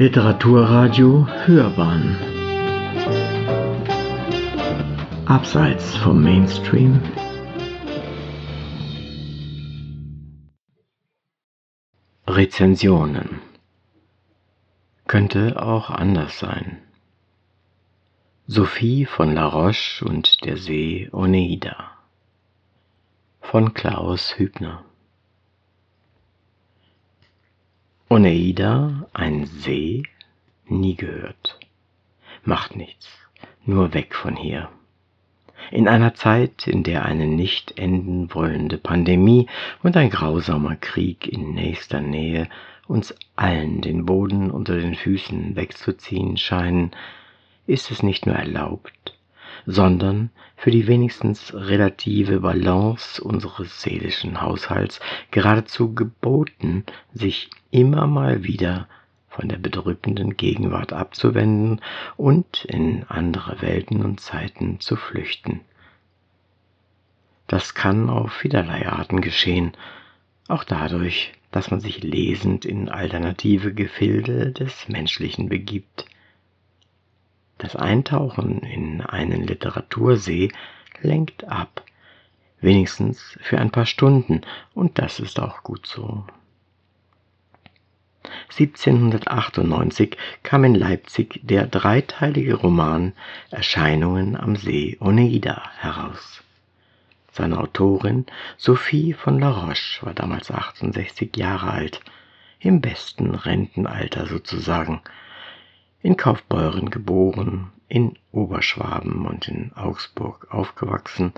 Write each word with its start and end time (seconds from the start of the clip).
Literaturradio 0.00 1.26
Hörbahn. 1.26 2.16
Abseits 5.26 5.96
vom 5.96 6.22
Mainstream. 6.22 7.02
Rezensionen. 12.28 13.40
Könnte 15.08 15.60
auch 15.60 15.90
anders 15.90 16.38
sein. 16.38 16.78
Sophie 18.46 19.04
von 19.04 19.34
La 19.34 19.46
Roche 19.46 20.04
und 20.04 20.44
der 20.44 20.58
See 20.58 21.08
Oneida. 21.10 21.90
Von 23.40 23.74
Klaus 23.74 24.38
Hübner 24.38 24.84
Oneida, 28.10 29.06
ein 29.12 29.44
See? 29.44 30.02
Nie 30.66 30.94
gehört. 30.94 31.58
Macht 32.42 32.74
nichts, 32.74 33.06
nur 33.66 33.92
weg 33.92 34.14
von 34.14 34.34
hier. 34.34 34.70
In 35.70 35.88
einer 35.88 36.14
Zeit, 36.14 36.66
in 36.66 36.84
der 36.84 37.04
eine 37.04 37.26
nicht 37.26 37.78
enden 37.78 38.32
wollende 38.32 38.78
Pandemie 38.78 39.46
und 39.82 39.94
ein 39.98 40.08
grausamer 40.08 40.76
Krieg 40.76 41.28
in 41.28 41.52
nächster 41.52 42.00
Nähe 42.00 42.48
uns 42.86 43.14
allen 43.36 43.82
den 43.82 44.06
Boden 44.06 44.50
unter 44.50 44.76
den 44.76 44.94
Füßen 44.94 45.54
wegzuziehen 45.54 46.38
scheinen, 46.38 46.92
ist 47.66 47.90
es 47.90 48.02
nicht 48.02 48.24
nur 48.24 48.36
erlaubt, 48.36 48.94
sondern 49.66 50.30
für 50.56 50.70
die 50.70 50.86
wenigstens 50.86 51.52
relative 51.54 52.40
Balance 52.40 53.22
unseres 53.22 53.82
seelischen 53.82 54.40
Haushalts 54.40 55.00
geradezu 55.30 55.94
geboten, 55.94 56.84
sich 57.12 57.50
immer 57.70 58.06
mal 58.06 58.44
wieder 58.44 58.88
von 59.28 59.48
der 59.48 59.58
bedrückenden 59.58 60.36
Gegenwart 60.36 60.92
abzuwenden 60.92 61.80
und 62.16 62.64
in 62.64 63.04
andere 63.08 63.62
Welten 63.62 64.04
und 64.04 64.20
Zeiten 64.20 64.80
zu 64.80 64.96
flüchten. 64.96 65.60
Das 67.46 67.74
kann 67.74 68.10
auf 68.10 68.32
vielerlei 68.32 68.88
Arten 68.88 69.20
geschehen, 69.20 69.72
auch 70.48 70.64
dadurch, 70.64 71.32
dass 71.50 71.70
man 71.70 71.80
sich 71.80 72.02
lesend 72.02 72.64
in 72.64 72.88
alternative 72.88 73.72
Gefilde 73.72 74.52
des 74.52 74.88
Menschlichen 74.88 75.48
begibt. 75.48 76.04
Das 77.58 77.74
Eintauchen 77.74 78.60
in 78.60 79.00
einen 79.00 79.42
Literatursee 79.42 80.52
lenkt 81.02 81.44
ab, 81.48 81.84
wenigstens 82.60 83.38
für 83.40 83.58
ein 83.58 83.70
paar 83.70 83.86
Stunden, 83.86 84.42
und 84.74 84.98
das 84.98 85.20
ist 85.20 85.40
auch 85.40 85.62
gut 85.64 85.86
so. 85.86 86.24
1798 88.50 90.16
kam 90.42 90.64
in 90.64 90.74
Leipzig 90.74 91.40
der 91.42 91.66
dreiteilige 91.66 92.54
Roman 92.54 93.12
Erscheinungen 93.50 94.36
am 94.36 94.56
See 94.56 94.96
Oneida 95.00 95.70
heraus. 95.78 96.42
Seine 97.32 97.58
Autorin 97.58 98.26
Sophie 98.56 99.12
von 99.12 99.38
La 99.38 99.50
Roche 99.50 100.04
war 100.04 100.14
damals 100.14 100.50
68 100.50 101.36
Jahre 101.36 101.70
alt, 101.70 102.00
im 102.60 102.80
besten 102.80 103.34
Rentenalter 103.34 104.26
sozusagen, 104.26 105.00
in 106.02 106.16
Kaufbeuren 106.16 106.90
geboren, 106.90 107.72
in 107.88 108.16
Oberschwaben 108.32 109.26
und 109.26 109.48
in 109.48 109.72
Augsburg 109.74 110.46
aufgewachsen, 110.50 111.32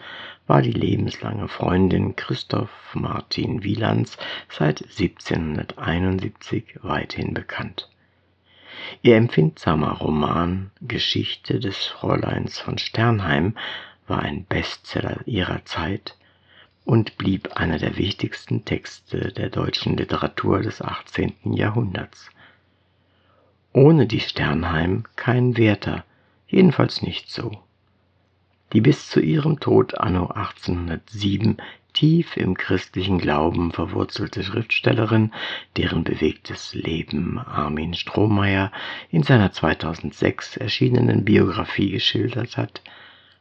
war 0.47 0.62
die 0.62 0.72
lebenslange 0.72 1.48
Freundin 1.48 2.17
Christoph 2.17 2.70
Martin 2.92 3.62
Wielands 3.62 4.19
seit 4.48 4.83
1771 4.83 6.80
weithin 6.83 7.33
bekannt. 7.33 7.89
Ihr 9.02 9.17
empfindsamer 9.17 9.92
Roman 9.92 10.70
Geschichte 10.80 11.61
des 11.61 11.86
Fräuleins 11.86 12.58
von 12.58 12.79
Sternheim 12.79 13.56
war 14.06 14.20
ein 14.20 14.45
Bestseller 14.45 15.20
ihrer 15.27 15.64
Zeit 15.64 16.17
und 16.85 17.17
blieb 17.17 17.52
einer 17.56 17.79
der 17.79 17.96
wichtigsten 17.96 18.64
Texte 18.64 19.33
der 19.33 19.51
deutschen 19.51 19.96
Literatur 19.96 20.61
des 20.61 20.83
18. 20.83 21.35
Jahrhunderts. 21.45 22.30
Ohne 23.73 24.08
die 24.08 24.19
Sternheim 24.19 25.05
kein 25.14 25.57
Werther, 25.57 26.05
jedenfalls 26.48 27.03
nicht 27.03 27.31
so. 27.31 27.53
Die 28.73 28.81
bis 28.81 29.08
zu 29.08 29.20
ihrem 29.20 29.61
Tod 29.61 29.97
anno 29.98 30.27
1807 30.27 31.58
tief 31.92 32.36
im 32.36 32.57
christlichen 32.57 33.19
Glauben 33.19 33.70
verwurzelte 33.70 34.42
Schriftstellerin, 34.42 35.33
deren 35.77 36.03
bewegtes 36.03 36.75
Leben 36.75 37.39
Armin 37.39 37.95
Strohmeier 37.95 38.73
in 39.11 39.23
seiner 39.23 39.53
2006 39.53 40.57
erschienenen 40.57 41.25
Biografie 41.25 41.91
geschildert 41.91 42.57
hat, 42.57 42.83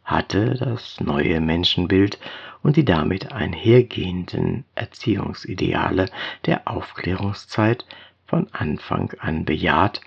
hatte 0.04 0.56
das 0.56 1.00
neue 1.00 1.42
Menschenbild 1.42 2.20
und 2.62 2.76
die 2.76 2.86
damit 2.86 3.32
einhergehenden 3.32 4.66
Erziehungsideale 4.76 6.06
der 6.46 6.68
Aufklärungszeit 6.68 7.86
von 8.28 8.48
Anfang 8.52 9.12
an 9.20 9.46
bejaht 9.46 10.02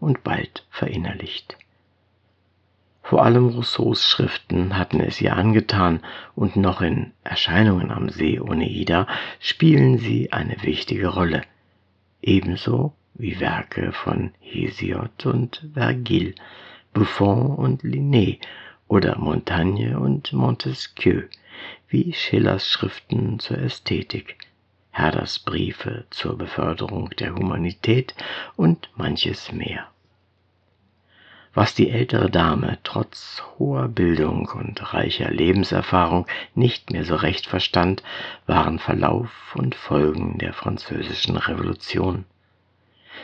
und 0.00 0.22
bald 0.24 0.66
verinnerlicht. 0.70 1.56
Vor 3.02 3.24
allem 3.24 3.50
Rousseaus 3.50 4.04
Schriften 4.04 4.76
hatten 4.76 4.98
es 4.98 5.20
ihr 5.20 5.36
angetan, 5.36 6.00
und 6.34 6.56
noch 6.56 6.82
in 6.82 7.12
Erscheinungen 7.22 7.92
am 7.92 8.08
See 8.08 8.40
Oneida 8.40 9.06
spielen 9.38 9.98
sie 9.98 10.32
eine 10.32 10.60
wichtige 10.62 11.06
Rolle, 11.06 11.42
ebenso 12.20 12.94
wie 13.14 13.38
Werke 13.38 13.92
von 13.92 14.32
Hesiod 14.40 15.24
und 15.24 15.68
Vergil, 15.74 16.34
Buffon 16.92 17.54
und 17.54 17.82
Linné 17.82 18.40
oder 18.88 19.18
Montaigne 19.18 20.00
und 20.00 20.32
Montesquieu, 20.32 21.22
wie 21.88 22.12
Schillers 22.12 22.68
Schriften 22.68 23.38
zur 23.38 23.58
Ästhetik, 23.58 24.36
Herders 24.96 25.38
Briefe 25.40 26.06
zur 26.08 26.38
Beförderung 26.38 27.10
der 27.18 27.34
Humanität 27.34 28.14
und 28.56 28.88
manches 28.96 29.52
mehr. 29.52 29.88
Was 31.52 31.74
die 31.74 31.90
ältere 31.90 32.30
Dame 32.30 32.78
trotz 32.82 33.42
hoher 33.58 33.88
Bildung 33.88 34.48
und 34.48 34.94
reicher 34.94 35.30
Lebenserfahrung 35.30 36.26
nicht 36.54 36.92
mehr 36.92 37.04
so 37.04 37.14
recht 37.14 37.46
verstand, 37.46 38.02
waren 38.46 38.78
Verlauf 38.78 39.54
und 39.54 39.74
Folgen 39.74 40.38
der 40.38 40.54
französischen 40.54 41.36
Revolution. 41.36 42.24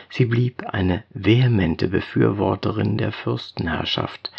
Sie 0.09 0.25
blieb 0.25 0.63
eine 0.67 1.03
vehemente 1.09 1.87
Befürworterin 1.87 2.99
der 2.99 3.11
Fürstenherrschaft, 3.11 4.31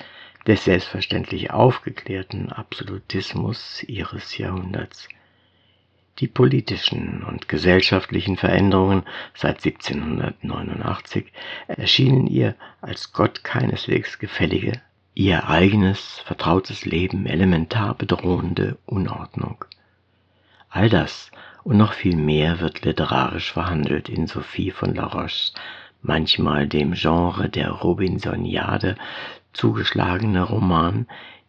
des 0.46 0.64
selbstverständlich 0.64 1.50
aufgeklärten 1.50 2.52
Absolutismus 2.52 3.82
ihres 3.82 4.38
Jahrhunderts. 4.38 5.08
Die 6.20 6.28
politischen 6.28 7.25
und 7.25 7.48
gesellschaftlichen 7.48 8.36
Veränderungen 8.36 9.02
seit 9.34 9.64
1789 9.64 11.32
erschienen 11.66 12.28
ihr 12.28 12.54
als 12.80 13.12
Gott 13.12 13.42
keineswegs 13.42 14.20
gefällige, 14.20 14.80
ihr 15.14 15.48
eigenes, 15.48 16.20
vertrautes 16.20 16.84
Leben 16.84 17.26
elementar 17.26 17.94
bedrohende 17.94 18.78
Unordnung. 18.86 19.64
All 20.70 20.88
das 20.88 21.32
und 21.64 21.78
noch 21.78 21.94
viel 21.94 22.16
mehr 22.16 22.60
wird 22.60 22.84
literarisch 22.84 23.52
verhandelt 23.52 24.08
in 24.08 24.28
Sophie 24.28 24.70
von 24.70 24.94
La 24.94 25.06
Roches, 25.06 25.52
manchmal 26.00 26.69
dem 26.69 26.92
Genre 26.92 27.48
der 27.48 27.70
Robinsoniade 27.70 28.96
zugeschlagene 29.52 30.42
Roman, 30.42 31.06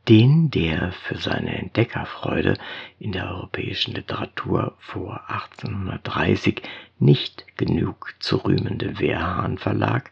den 0.08 0.52
der 0.52 0.92
für 0.92 1.18
seine 1.18 1.58
Entdeckerfreude 1.58 2.58
in 3.00 3.12
der 3.12 3.28
europäischen 3.30 3.94
Literatur 3.94 4.76
vor 4.80 5.22
1830 5.30 6.62
nicht 7.00 7.46
genug 7.58 8.14
zu 8.20 8.38
rühmende 8.38 9.00
Wehrhahn 9.00 9.58
Verlag 9.58 10.12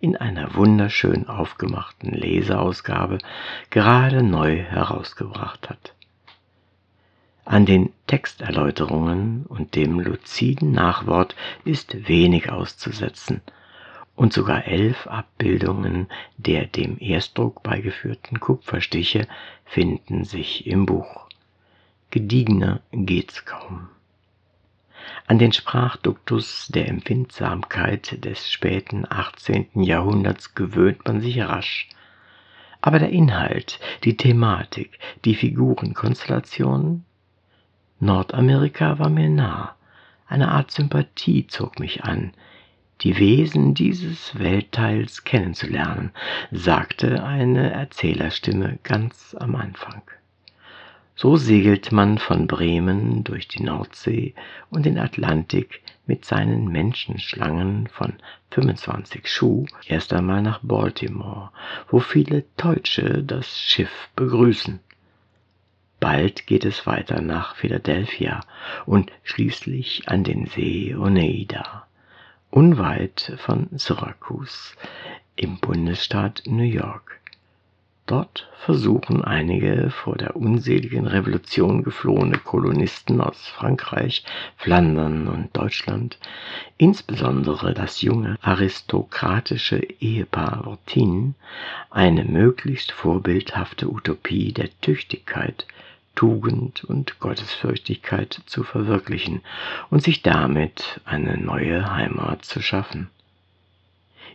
in 0.00 0.16
einer 0.16 0.54
wunderschön 0.54 1.28
aufgemachten 1.28 2.12
Leseausgabe 2.12 3.18
gerade 3.70 4.22
neu 4.22 4.58
herausgebracht 4.58 5.68
hat. 5.68 5.94
An 7.44 7.66
den 7.66 7.92
Texterläuterungen 8.06 9.44
und 9.46 9.74
dem 9.74 9.98
luziden 9.98 10.70
Nachwort 10.70 11.34
ist 11.64 12.08
wenig 12.08 12.50
auszusetzen– 12.50 13.40
und 14.22 14.32
sogar 14.32 14.68
elf 14.68 15.08
Abbildungen 15.08 16.06
der 16.36 16.66
dem 16.66 16.96
Erstdruck 17.00 17.64
beigeführten 17.64 18.38
Kupferstiche 18.38 19.26
finden 19.64 20.22
sich 20.22 20.64
im 20.68 20.86
Buch. 20.86 21.26
Gediegener 22.12 22.82
geht's 22.92 23.44
kaum. 23.44 23.88
An 25.26 25.40
den 25.40 25.52
Sprachduktus 25.52 26.68
der 26.68 26.88
Empfindsamkeit 26.88 28.24
des 28.24 28.48
späten 28.48 29.06
18. 29.10 29.82
Jahrhunderts 29.82 30.54
gewöhnt 30.54 31.04
man 31.04 31.20
sich 31.20 31.40
rasch. 31.40 31.88
Aber 32.80 33.00
der 33.00 33.10
Inhalt, 33.10 33.80
die 34.04 34.16
Thematik, 34.16 35.00
die 35.24 35.34
Figurenkonstellationen? 35.34 37.04
Nordamerika 37.98 39.00
war 39.00 39.10
mir 39.10 39.28
nah. 39.28 39.74
Eine 40.28 40.52
Art 40.52 40.70
Sympathie 40.70 41.48
zog 41.48 41.80
mich 41.80 42.04
an, 42.04 42.32
die 43.02 43.18
Wesen 43.18 43.74
dieses 43.74 44.38
Weltteils 44.38 45.24
kennenzulernen, 45.24 46.12
sagte 46.50 47.24
eine 47.24 47.72
Erzählerstimme 47.72 48.78
ganz 48.82 49.36
am 49.38 49.56
Anfang. 49.56 50.02
So 51.14 51.36
segelt 51.36 51.92
man 51.92 52.18
von 52.18 52.46
Bremen 52.46 53.22
durch 53.22 53.46
die 53.46 53.62
Nordsee 53.62 54.34
und 54.70 54.86
den 54.86 54.98
Atlantik 54.98 55.82
mit 56.06 56.24
seinen 56.24 56.68
Menschenschlangen 56.68 57.86
von 57.88 58.14
25 58.50 59.28
Schuh 59.30 59.66
erst 59.86 60.12
einmal 60.12 60.42
nach 60.42 60.60
Baltimore, 60.62 61.50
wo 61.88 62.00
viele 62.00 62.44
Deutsche 62.56 63.22
das 63.22 63.60
Schiff 63.60 64.10
begrüßen. 64.16 64.80
Bald 66.00 66.46
geht 66.46 66.64
es 66.64 66.86
weiter 66.86 67.20
nach 67.20 67.54
Philadelphia 67.56 68.40
und 68.86 69.12
schließlich 69.22 70.08
an 70.08 70.24
den 70.24 70.46
See 70.46 70.96
Oneida, 70.96 71.86
unweit 72.52 73.32
von 73.38 73.68
Syracuse 73.72 74.76
im 75.36 75.56
Bundesstaat 75.58 76.42
New 76.44 76.62
York. 76.62 77.18
Dort 78.04 78.50
versuchen 78.58 79.24
einige 79.24 79.88
vor 79.88 80.16
der 80.16 80.36
unseligen 80.36 81.06
Revolution 81.06 81.82
geflohene 81.82 82.36
Kolonisten 82.36 83.22
aus 83.22 83.48
Frankreich, 83.48 84.24
Flandern 84.58 85.28
und 85.28 85.56
Deutschland, 85.56 86.18
insbesondere 86.76 87.72
das 87.72 88.02
junge 88.02 88.36
aristokratische 88.42 89.78
Ehepaar 89.78 90.66
Ortin, 90.66 91.34
eine 91.88 92.24
möglichst 92.24 92.92
vorbildhafte 92.92 93.90
Utopie 93.90 94.52
der 94.52 94.68
Tüchtigkeit, 94.82 95.66
Tugend 96.14 96.84
und 96.84 97.18
Gottesfürchtigkeit 97.20 98.42
zu 98.46 98.64
verwirklichen 98.64 99.40
und 99.90 100.02
sich 100.02 100.22
damit 100.22 101.00
eine 101.04 101.38
neue 101.38 101.92
Heimat 101.92 102.44
zu 102.44 102.60
schaffen 102.60 103.10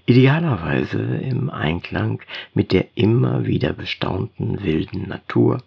idealerweise 0.08 1.00
im 1.00 1.50
Einklang 1.50 2.22
mit 2.54 2.72
der 2.72 2.88
immer 2.96 3.46
wieder 3.46 3.74
bestaunten 3.74 4.64
wilden 4.64 5.08
Natur 5.08 5.62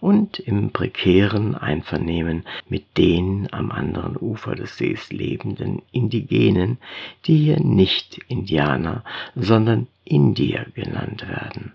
und 0.00 0.40
im 0.40 0.70
prekären 0.70 1.54
Einvernehmen 1.54 2.44
mit 2.68 2.98
den 2.98 3.48
am 3.52 3.70
anderen 3.70 4.16
Ufer 4.16 4.56
des 4.56 4.76
Sees 4.76 5.12
lebenden 5.12 5.82
Indigenen, 5.92 6.78
die 7.26 7.36
hier 7.36 7.60
nicht 7.60 8.18
Indianer, 8.28 9.04
sondern 9.36 9.86
Indier 10.04 10.66
genannt 10.74 11.28
werden. 11.28 11.72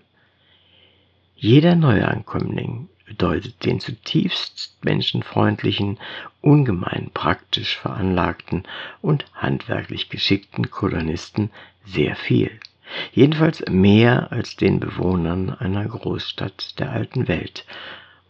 Jeder 1.36 1.76
Neuankömmling 1.76 2.90
bedeutet 3.12 3.66
den 3.66 3.82
zutiefst 3.82 4.78
menschenfreundlichen, 4.86 5.98
ungemein 6.40 7.10
praktisch 7.14 7.78
veranlagten 7.78 8.64
und 9.02 9.26
handwerklich 9.34 10.08
geschickten 10.08 10.72
Kolonisten 10.72 11.50
sehr 11.86 12.16
viel. 12.16 12.52
Jedenfalls 13.12 13.66
mehr 13.70 14.32
als 14.32 14.56
den 14.56 14.80
Bewohnern 14.80 15.50
einer 15.50 15.86
Großstadt 15.86 16.80
der 16.80 16.94
alten 16.94 17.28
Welt, 17.28 17.66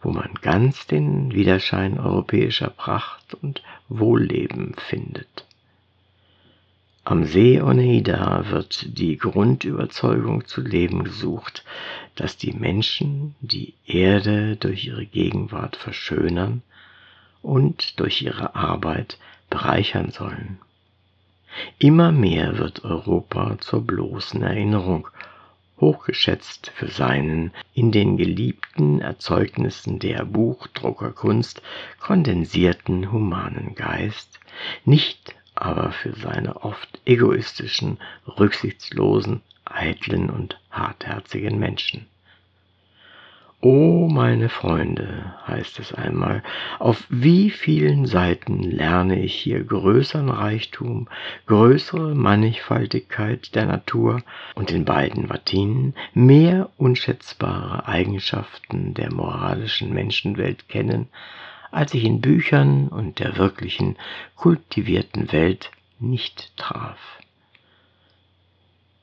wo 0.02 0.10
man 0.10 0.34
ganz 0.40 0.88
den 0.88 1.32
Widerschein 1.32 2.00
europäischer 2.00 2.70
Pracht 2.70 3.34
und 3.34 3.62
Wohlleben 3.88 4.74
findet. 4.88 5.46
Am 7.04 7.24
See 7.24 7.60
Oneida 7.60 8.50
wird 8.50 8.96
die 8.96 9.16
Grundüberzeugung 9.16 10.46
zu 10.46 10.60
leben 10.60 11.02
gesucht, 11.02 11.64
dass 12.14 12.36
die 12.36 12.52
Menschen 12.52 13.34
die 13.40 13.74
Erde 13.86 14.54
durch 14.54 14.86
ihre 14.86 15.04
Gegenwart 15.04 15.74
verschönern 15.74 16.62
und 17.42 17.98
durch 17.98 18.22
ihre 18.22 18.54
Arbeit 18.54 19.18
bereichern 19.50 20.12
sollen. 20.12 20.60
Immer 21.80 22.12
mehr 22.12 22.58
wird 22.58 22.84
Europa 22.84 23.58
zur 23.58 23.84
bloßen 23.84 24.40
Erinnerung, 24.42 25.08
hochgeschätzt 25.80 26.70
für 26.76 26.88
seinen 26.88 27.50
in 27.74 27.90
den 27.90 28.16
geliebten 28.16 29.00
Erzeugnissen 29.00 29.98
der 29.98 30.24
Buchdruckerkunst 30.24 31.62
kondensierten 31.98 33.10
humanen 33.10 33.74
Geist, 33.74 34.38
nicht 34.84 35.34
aber 35.62 35.92
für 35.92 36.12
seine 36.14 36.64
oft 36.64 37.00
egoistischen, 37.04 37.98
rücksichtslosen, 38.26 39.42
eitlen 39.64 40.28
und 40.28 40.58
hartherzigen 40.72 41.56
Menschen. 41.58 42.06
O 43.60 44.08
meine 44.08 44.48
Freunde, 44.48 45.36
heißt 45.46 45.78
es 45.78 45.94
einmal, 45.94 46.42
auf 46.80 47.06
wie 47.08 47.48
vielen 47.50 48.06
Seiten 48.06 48.60
lerne 48.64 49.22
ich 49.22 49.34
hier 49.34 49.62
größeren 49.62 50.30
Reichtum, 50.30 51.06
größere 51.46 52.16
Mannigfaltigkeit 52.16 53.54
der 53.54 53.66
Natur 53.66 54.24
und 54.56 54.72
in 54.72 54.84
beiden 54.84 55.28
Vatinen 55.28 55.94
mehr 56.12 56.70
unschätzbare 56.76 57.86
Eigenschaften 57.86 58.94
der 58.94 59.12
moralischen 59.12 59.94
Menschenwelt 59.94 60.68
kennen, 60.68 61.06
als 61.72 61.92
ich 61.94 62.04
in 62.04 62.20
Büchern 62.20 62.86
und 62.88 63.18
der 63.18 63.36
wirklichen, 63.36 63.96
kultivierten 64.36 65.32
Welt 65.32 65.72
nicht 65.98 66.56
traf. 66.56 66.98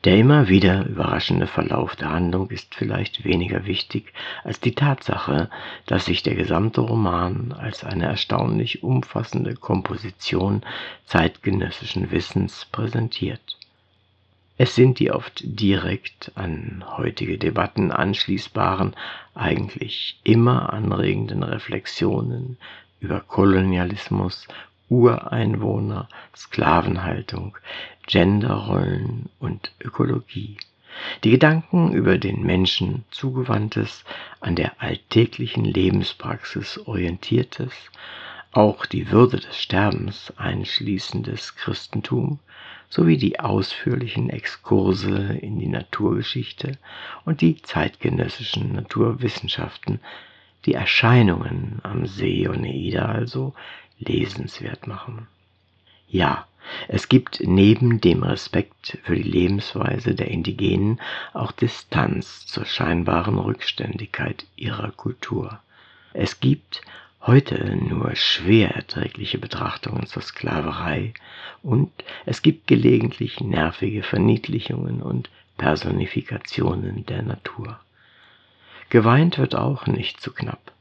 Der 0.06 0.16
immer 0.16 0.48
wieder 0.48 0.86
überraschende 0.86 1.46
Verlauf 1.46 1.98
der 1.98 2.12
Handlung 2.12 2.50
ist 2.52 2.74
vielleicht 2.74 3.26
weniger 3.26 3.66
wichtig 3.66 4.14
als 4.46 4.62
die 4.62 4.74
Tatsache, 4.74 5.50
dass 5.88 6.06
sich 6.06 6.24
der 6.24 6.36
gesamte 6.36 6.80
Roman 6.80 7.52
als 7.52 7.84
eine 7.84 8.06
erstaunlich 8.06 8.82
umfassende 8.82 9.56
Komposition 9.56 10.62
zeitgenössischen 11.04 12.12
Wissens 12.12 12.66
präsentiert. 12.72 13.59
Es 14.62 14.76
sind 14.76 15.00
die 15.00 15.10
oft 15.10 15.40
direkt 15.42 16.34
an 16.36 16.84
heutige 16.98 17.38
Debatten 17.38 17.94
anschließbaren, 17.94 18.94
eigentlich 19.34 20.20
immer 20.26 20.74
anregenden 20.74 21.44
Reflexionen 21.44 22.58
über 23.00 23.22
Kolonialismus, 23.22 24.50
Ureinwohner, 24.90 26.10
Sklavenhaltung, 26.36 27.58
Genderrollen 28.06 29.30
und 29.40 29.72
Ökologie. 29.82 30.58
Die 31.24 31.32
Gedanken 31.32 31.94
über 31.94 32.18
den 32.18 32.44
Menschen 32.44 33.06
zugewandtes, 33.12 34.04
an 34.42 34.58
der 34.58 34.82
alltäglichen 34.82 35.64
Lebenspraxis 35.64 36.80
orientiertes, 36.80 37.72
auch 38.52 38.86
die 38.86 39.12
Würde 39.12 39.38
des 39.38 39.58
Sterbens 39.58 40.34
einschließendes 40.38 41.56
Christentum 41.56 42.40
sowie 42.90 43.18
die 43.18 43.40
ausführlichen 43.40 44.30
Exkurse 44.30 45.38
in 45.42 45.60
die 45.60 45.68
Naturgeschichte 45.68 46.78
und 47.26 47.42
die 47.42 47.62
zeitgenössischen 47.62 48.74
Naturwissenschaften, 48.74 50.00
die 50.66 50.74
Erscheinungen 50.74 51.80
am 51.84 52.08
See 52.08 52.48
Oneida 52.48 53.06
also 53.06 53.54
lesenswert 54.00 54.88
machen. 54.88 55.28
Ja, 56.10 56.48
es 56.88 57.08
gibt 57.10 57.42
neben 57.42 58.02
dem 58.02 58.24
Respekt 58.24 58.98
für 59.04 59.16
die 59.16 59.24
Lebensweise 59.24 60.16
der 60.16 60.30
Indigenen 60.30 61.00
auch 61.34 61.52
Distanz 61.52 62.46
zur 62.48 62.66
scheinbaren 62.66 63.38
Rückständigkeit 63.38 64.46
ihrer 64.56 64.92
Kultur. 64.92 65.60
Es 66.14 66.40
gibt 66.40 66.82
heute 67.22 67.76
nur 67.76 68.16
schwer 68.16 68.76
erträgliche 68.76 69.38
Betrachtungen 69.38 70.06
zur 70.06 70.22
Sklaverei 70.22 71.14
und 71.62 71.92
es 72.26 72.42
gibt 72.42 72.68
gelegentlich 72.68 73.42
nervige 73.42 74.04
Verniedlichungen 74.04 75.02
und 75.02 75.30
Personifikationen 75.58 77.06
der 77.06 77.22
Natur. 77.22 77.80
Geweint 78.90 79.38
wird 79.38 79.56
auch 79.56 79.86
nicht 79.86 80.22
zu 80.22 80.32
knapp. 80.34 80.72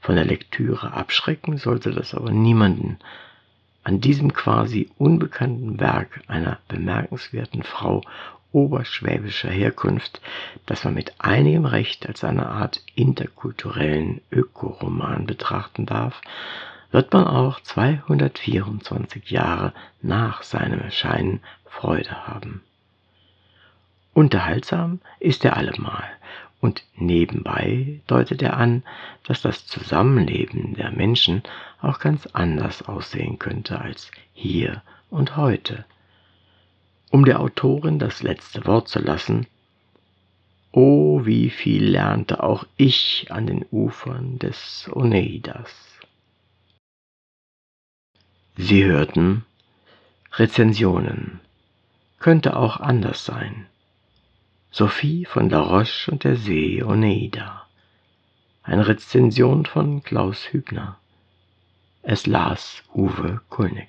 Von 0.00 0.14
der 0.14 0.24
Lektüre 0.24 0.92
abschrecken 0.92 1.58
sollte 1.58 1.90
das 1.90 2.14
aber 2.14 2.30
niemanden. 2.30 2.98
An 3.82 4.00
diesem 4.00 4.32
quasi 4.32 4.90
unbekannten 4.98 5.80
Werk 5.80 6.20
einer 6.28 6.58
bemerkenswerten 6.68 7.62
Frau 7.62 8.02
oberschwäbischer 8.52 9.50
Herkunft, 9.50 10.20
das 10.66 10.84
man 10.84 10.94
mit 10.94 11.12
einigem 11.18 11.64
Recht 11.64 12.06
als 12.06 12.24
eine 12.24 12.48
Art 12.48 12.82
interkulturellen 12.94 14.20
Ökoroman 14.30 15.26
betrachten 15.26 15.86
darf, 15.86 16.20
wird 16.90 17.12
man 17.12 17.26
auch 17.26 17.60
224 17.60 19.30
Jahre 19.30 19.72
nach 20.00 20.42
seinem 20.42 20.80
Erscheinen 20.80 21.40
Freude 21.66 22.26
haben. 22.26 22.62
Unterhaltsam 24.14 25.00
ist 25.20 25.44
er 25.44 25.56
allemal 25.56 26.08
und 26.60 26.82
nebenbei 26.96 28.00
deutet 28.06 28.42
er 28.42 28.56
an, 28.56 28.82
dass 29.24 29.42
das 29.42 29.66
Zusammenleben 29.66 30.74
der 30.74 30.90
Menschen 30.90 31.42
auch 31.80 32.00
ganz 32.00 32.26
anders 32.32 32.82
aussehen 32.82 33.38
könnte 33.38 33.80
als 33.80 34.10
hier 34.32 34.82
und 35.10 35.36
heute. 35.36 35.84
Um 37.10 37.24
der 37.24 37.40
Autorin 37.40 37.98
das 37.98 38.22
letzte 38.22 38.66
Wort 38.66 38.88
zu 38.88 39.00
lassen, 39.00 39.46
Oh, 40.70 41.24
wie 41.24 41.48
viel 41.48 41.84
lernte 41.84 42.42
auch 42.42 42.66
ich 42.76 43.28
an 43.30 43.46
den 43.46 43.64
Ufern 43.70 44.38
des 44.38 44.88
Oneidas. 44.92 45.74
Sie 48.56 48.84
hörten 48.84 49.46
Rezensionen 50.34 51.40
könnte 52.18 52.56
auch 52.56 52.80
anders 52.80 53.24
sein. 53.24 53.66
Sophie 54.70 55.24
von 55.24 55.48
La 55.48 55.60
Roche 55.60 56.10
und 56.10 56.24
der 56.24 56.36
See 56.36 56.82
Oneida. 56.82 57.66
Eine 58.62 58.86
Rezension 58.86 59.64
von 59.64 60.02
Klaus 60.02 60.52
Hübner. 60.52 60.98
Es 62.02 62.26
las 62.26 62.82
Uwe 62.94 63.40
Kulnig. 63.48 63.88